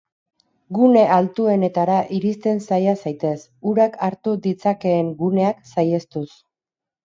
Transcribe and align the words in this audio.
Gune 0.77 1.03
altuenetara 1.17 1.97
iristen 2.21 2.63
saia 2.69 2.97
zaitez, 3.05 3.35
urak 3.73 4.01
hartu 4.09 4.35
ditzakeen 4.49 5.15
guneak 5.23 5.63
saihestuz. 5.77 6.29